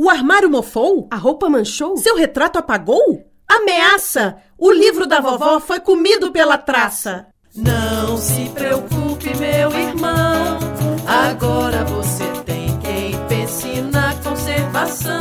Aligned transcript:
O 0.00 0.08
armário 0.08 0.48
mofou? 0.48 1.08
A 1.10 1.16
roupa 1.16 1.48
manchou? 1.50 1.96
Seu 1.96 2.14
retrato 2.14 2.56
apagou? 2.56 3.26
Ameaça! 3.48 4.36
O 4.56 4.70
livro 4.70 5.08
da 5.08 5.18
vovó 5.18 5.58
foi 5.58 5.80
comido 5.80 6.30
pela 6.30 6.56
traça. 6.56 7.26
Não 7.52 8.16
se 8.16 8.48
preocupe, 8.54 9.36
meu 9.36 9.72
irmão. 9.72 10.58
Agora 11.04 11.84
você 11.84 12.24
tem 12.44 12.78
quem 12.78 13.18
pense 13.26 13.80
na 13.92 14.14
conservação. 14.22 15.18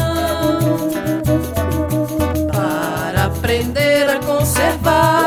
Para 2.52 3.25
aprender 3.25 4.07
a 4.12 4.20
conservar, 4.20 5.27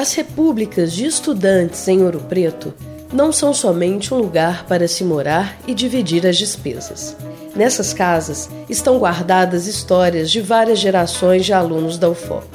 As 0.00 0.14
repúblicas 0.14 0.94
de 0.94 1.04
estudantes 1.04 1.86
em 1.86 2.02
Ouro 2.02 2.20
Preto 2.20 2.72
não 3.12 3.30
são 3.30 3.52
somente 3.52 4.14
um 4.14 4.16
lugar 4.16 4.64
para 4.64 4.88
se 4.88 5.04
morar 5.04 5.58
e 5.66 5.74
dividir 5.74 6.26
as 6.26 6.38
despesas. 6.38 7.14
Nessas 7.54 7.92
casas 7.92 8.48
estão 8.66 8.98
guardadas 8.98 9.66
histórias 9.66 10.30
de 10.30 10.40
várias 10.40 10.78
gerações 10.78 11.44
de 11.44 11.52
alunos 11.52 11.98
da 11.98 12.08
UFOP. 12.08 12.46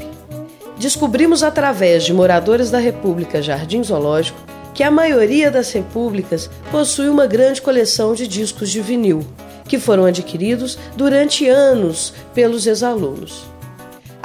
Descobrimos 0.80 1.44
através 1.44 2.04
de 2.04 2.12
moradores 2.14 2.72
da 2.72 2.80
República 2.80 3.44
Jardim 3.44 3.84
Zoológico 3.84 4.40
que 4.74 4.82
a 4.82 4.90
maioria 4.90 5.52
das 5.52 5.72
repúblicas 5.72 6.50
possui 6.72 7.10
uma 7.10 7.28
grande 7.28 7.62
coleção 7.62 8.16
de 8.16 8.28
discos 8.28 8.72
de 8.72 8.82
vinil, 8.82 9.24
que 9.68 9.78
foram 9.78 10.06
adquiridos 10.06 10.80
durante 10.98 11.48
anos 11.48 12.12
pelos 12.34 12.66
ex-alunos. 12.66 13.46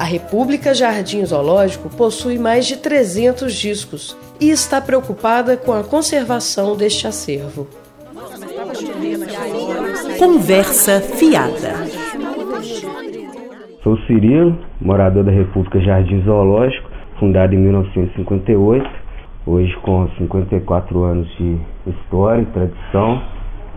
A 0.00 0.04
República 0.04 0.72
Jardim 0.72 1.22
Zoológico 1.26 1.90
possui 1.94 2.38
mais 2.38 2.64
de 2.64 2.78
300 2.78 3.52
discos 3.52 4.16
e 4.40 4.48
está 4.48 4.80
preocupada 4.80 5.58
com 5.58 5.74
a 5.74 5.84
conservação 5.84 6.74
deste 6.74 7.06
acervo. 7.06 7.68
Conversa 10.18 11.02
fiada. 11.02 11.84
Sou 13.82 13.98
Cirilo, 14.06 14.58
morador 14.80 15.22
da 15.22 15.32
República 15.32 15.78
Jardim 15.80 16.22
Zoológico, 16.22 16.88
fundado 17.18 17.54
em 17.54 17.58
1958, 17.58 18.88
hoje 19.44 19.76
com 19.82 20.08
54 20.16 21.04
anos 21.04 21.28
de 21.36 21.58
história 21.86 22.40
e 22.40 22.46
tradição. 22.46 23.22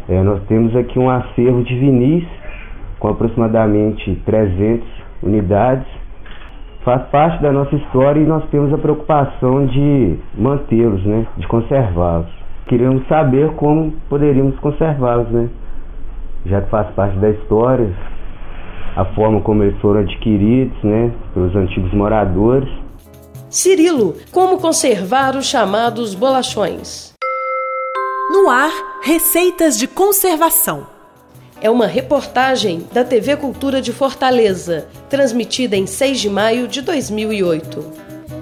É, 0.07 0.23
nós 0.23 0.41
temos 0.47 0.73
aqui 0.73 0.97
um 0.97 1.09
acervo 1.09 1.65
de 1.65 1.77
vinis 1.77 2.25
com 2.97 3.09
aproximadamente 3.09 4.15
300 4.25 4.87
unidades. 5.21 6.02
Faz 6.83 7.01
parte 7.09 7.41
da 7.41 7.51
nossa 7.51 7.75
história 7.75 8.19
e 8.19 8.25
nós 8.25 8.43
temos 8.49 8.73
a 8.73 8.77
preocupação 8.77 9.65
de 9.65 10.17
mantê-los, 10.37 11.03
né, 11.05 11.25
de 11.37 11.47
conservá-los. 11.47 12.27
Queríamos 12.67 13.07
saber 13.07 13.51
como 13.53 13.93
poderíamos 14.09 14.59
conservá-los, 14.59 15.29
né? 15.29 15.49
já 16.45 16.61
que 16.61 16.69
faz 16.69 16.93
parte 16.93 17.17
da 17.17 17.29
história, 17.29 17.89
a 18.95 19.05
forma 19.15 19.41
como 19.41 19.63
eles 19.63 19.79
foram 19.79 20.01
adquiridos, 20.01 20.77
né, 20.83 21.11
pelos 21.33 21.55
antigos 21.55 21.93
moradores. 21.93 22.69
Cirilo, 23.49 24.15
como 24.31 24.59
conservar 24.59 25.35
os 25.35 25.45
chamados 25.45 26.13
bolachões? 26.13 27.13
No 28.31 28.49
ar, 28.49 28.71
receitas 29.03 29.77
de 29.77 29.87
conservação. 29.87 30.87
É 31.63 31.69
uma 31.69 31.87
reportagem 31.87 32.85
da 32.93 33.03
TV 33.03 33.35
Cultura 33.37 33.81
de 33.81 33.91
Fortaleza, 33.91 34.85
transmitida 35.09 35.75
em 35.75 35.87
6 35.87 36.19
de 36.19 36.29
maio 36.29 36.67
de 36.67 36.81
2008. 36.81 37.91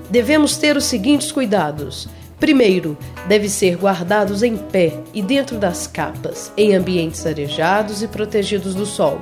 Devemos 0.09 0.57
ter 0.57 0.75
os 0.75 0.83
seguintes 0.83 1.31
cuidados 1.31 2.09
Primeiro, 2.41 2.97
deve 3.27 3.47
ser 3.47 3.77
guardados 3.77 4.41
em 4.41 4.57
pé 4.57 4.93
e 5.13 5.21
dentro 5.21 5.59
das 5.59 5.85
capas, 5.85 6.51
em 6.57 6.73
ambientes 6.73 7.23
arejados 7.23 8.01
e 8.01 8.07
protegidos 8.07 8.73
do 8.73 8.83
sol. 8.83 9.19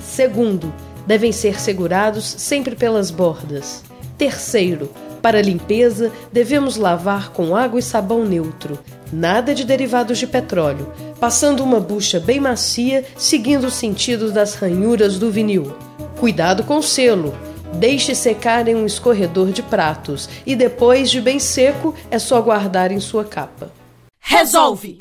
Segundo, 0.00 0.72
devem 1.06 1.32
ser 1.32 1.60
segurados 1.60 2.24
sempre 2.24 2.74
pelas 2.74 3.10
bordas. 3.10 3.84
Terceiro, 4.16 4.88
para 5.22 5.40
limpeza, 5.40 6.10
devemos 6.32 6.76
lavar 6.76 7.30
com 7.30 7.56
água 7.56 7.78
e 7.78 7.82
sabão 7.82 8.24
neutro, 8.26 8.78
nada 9.12 9.54
de 9.54 9.64
derivados 9.64 10.18
de 10.18 10.26
petróleo, 10.26 10.92
passando 11.20 11.62
uma 11.62 11.78
bucha 11.78 12.18
bem 12.18 12.40
macia, 12.40 13.04
seguindo 13.16 13.68
o 13.68 13.70
sentido 13.70 14.32
das 14.32 14.54
ranhuras 14.54 15.18
do 15.18 15.30
vinil. 15.30 15.72
Cuidado 16.18 16.64
com 16.64 16.78
o 16.78 16.82
selo 16.82 17.34
Deixe 17.74 18.14
secar 18.14 18.68
em 18.68 18.74
um 18.74 18.84
escorredor 18.84 19.50
de 19.50 19.62
pratos 19.62 20.28
e 20.44 20.54
depois 20.54 21.10
de 21.10 21.22
bem 21.22 21.38
seco 21.38 21.94
é 22.10 22.18
só 22.18 22.38
guardar 22.42 22.92
em 22.92 23.00
sua 23.00 23.24
capa. 23.24 23.72
Resolve! 24.20 24.98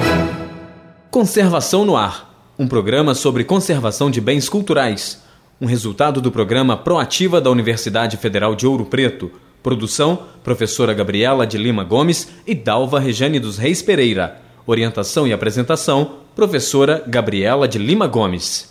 Conservação 1.09 1.83
no 1.83 1.97
Ar 1.97 2.31
um 2.61 2.67
programa 2.67 3.15
sobre 3.15 3.43
conservação 3.43 4.11
de 4.11 4.21
bens 4.21 4.47
culturais. 4.47 5.19
Um 5.59 5.65
resultado 5.65 6.21
do 6.21 6.31
programa 6.31 6.77
Proativa 6.77 7.41
da 7.41 7.49
Universidade 7.49 8.17
Federal 8.17 8.55
de 8.55 8.67
Ouro 8.67 8.85
Preto. 8.85 9.31
Produção: 9.61 10.23
Professora 10.43 10.93
Gabriela 10.93 11.45
de 11.45 11.57
Lima 11.57 11.83
Gomes 11.83 12.29
e 12.47 12.55
Dalva 12.55 12.99
Rejane 12.99 13.39
dos 13.39 13.57
Reis 13.57 13.81
Pereira. 13.81 14.41
Orientação 14.65 15.27
e 15.27 15.33
apresentação: 15.33 16.17
Professora 16.35 17.03
Gabriela 17.07 17.67
de 17.67 17.77
Lima 17.77 18.07
Gomes. 18.07 18.70